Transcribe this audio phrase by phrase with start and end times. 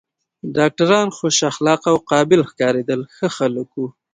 [0.55, 3.79] ډاکټران ډېر خوش اخلاقه او قابل ښکارېدل، ښه خلک و.